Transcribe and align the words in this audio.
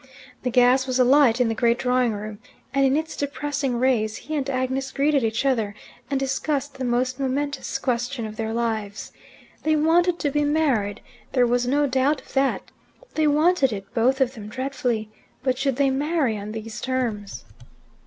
The 0.41 0.49
gas 0.49 0.87
was 0.87 0.97
alight 0.97 1.39
in 1.39 1.47
the 1.47 1.53
great 1.53 1.77
drawing 1.77 2.13
room, 2.13 2.39
and 2.73 2.83
in 2.83 2.97
its 2.97 3.15
depressing 3.15 3.77
rays 3.79 4.15
he 4.17 4.35
and 4.35 4.49
Agnes 4.49 4.91
greeted 4.91 5.23
each 5.23 5.45
other, 5.45 5.75
and 6.09 6.19
discussed 6.19 6.73
the 6.79 6.83
most 6.83 7.19
momentous 7.19 7.77
question 7.77 8.25
of 8.25 8.35
their 8.35 8.51
lives. 8.51 9.11
They 9.61 9.75
wanted 9.75 10.17
to 10.17 10.31
be 10.31 10.43
married: 10.43 11.01
there 11.33 11.45
was 11.45 11.67
no 11.67 11.85
doubt 11.85 12.19
of 12.19 12.33
that. 12.33 12.71
They 13.13 13.27
wanted 13.27 13.71
it, 13.71 13.93
both 13.93 14.21
of 14.21 14.33
them, 14.33 14.47
dreadfully. 14.47 15.11
But 15.43 15.59
should 15.59 15.75
they 15.75 15.91
marry 15.91 16.35
on 16.35 16.51
these 16.51 16.81
terms? 16.81 17.45